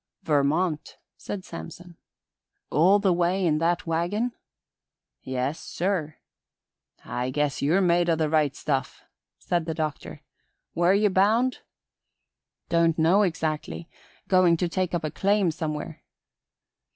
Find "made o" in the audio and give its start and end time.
7.81-8.15